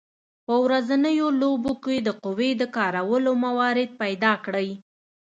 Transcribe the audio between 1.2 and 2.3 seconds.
لوبو کې د